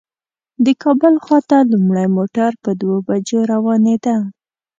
[0.65, 4.17] د کابل خواته لومړی موټر په دوو بجو روانېده.